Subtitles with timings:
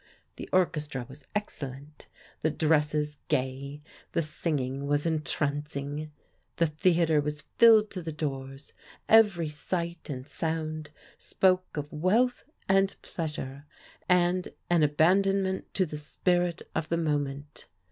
[0.37, 2.07] The orchestra was excellent,
[2.41, 6.11] the dresses gay, the singing was entrancing.
[6.55, 8.73] The theatre was filled to the doors;
[9.07, 13.67] every sight and sound spoke of wealth and pleasure,
[14.09, 17.67] and an abandonment to the spirit of the moment.